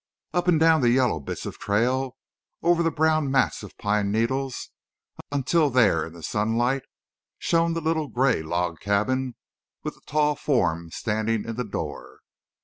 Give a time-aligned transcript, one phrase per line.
[0.33, 2.13] Up and down the yellow bits of trail—on
[2.67, 6.81] over the brown mats of pine needles—until there in the sunlight
[7.37, 9.35] shone the little gray log cabin
[9.83, 12.21] with a tall form standing in the door.